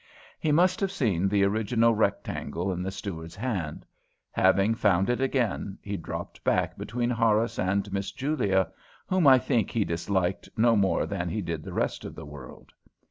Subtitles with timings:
[0.39, 3.85] He must have seen the original rectangle in the steward's hand;
[4.31, 8.69] having found it again, he dropped back between Horace and Miss Julia,
[9.05, 12.71] whom I think he disliked no more than he did the rest of the world.